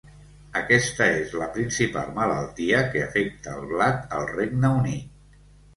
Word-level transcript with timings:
Aquesta 0.61 1.07
és 1.17 1.35
la 1.41 1.49
principal 1.59 2.09
malaltia 2.17 2.83
que 2.95 3.07
afecta 3.11 3.55
el 3.61 3.71
blat 3.77 4.13
al 4.21 4.29
Regne 4.37 4.77
Unit. 4.83 5.27